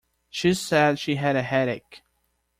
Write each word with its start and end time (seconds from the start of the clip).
She 0.31 0.55
said 0.55 0.97
she 0.97 1.17
had 1.17 1.35
a 1.35 1.43
headache. 1.43 2.01